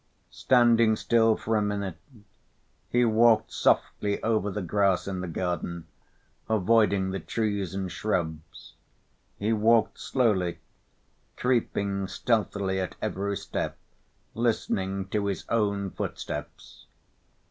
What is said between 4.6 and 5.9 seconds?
grass in the garden,